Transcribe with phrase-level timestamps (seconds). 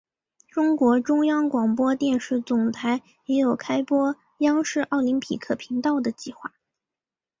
[0.47, 6.53] 中国中央广播电视总台也有开播央视奥林匹克频道的计划。